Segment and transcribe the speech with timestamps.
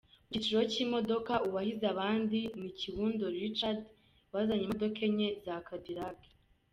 [0.03, 3.79] Mu cyiciro cy’imodoka uwahize abandi ni Kiwundo Richard
[4.33, 6.19] wazanye imodoka enye za Cadillac.